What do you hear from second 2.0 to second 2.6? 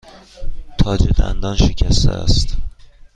است.